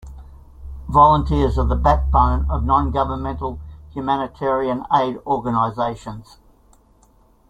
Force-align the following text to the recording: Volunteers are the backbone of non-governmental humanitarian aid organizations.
Volunteers 0.89 1.59
are 1.59 1.67
the 1.67 1.75
backbone 1.75 2.49
of 2.49 2.63
non-governmental 2.63 3.59
humanitarian 3.93 4.83
aid 4.91 5.19
organizations. 5.27 6.39